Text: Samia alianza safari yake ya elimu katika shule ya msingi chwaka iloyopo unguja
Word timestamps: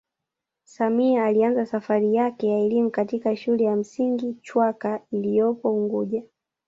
Samia 0.63 1.25
alianza 1.25 1.65
safari 1.65 2.15
yake 2.15 2.47
ya 2.47 2.59
elimu 2.59 2.91
katika 2.91 3.35
shule 3.35 3.63
ya 3.63 3.75
msingi 3.75 4.35
chwaka 4.41 5.01
iloyopo 5.11 5.75
unguja 5.75 6.23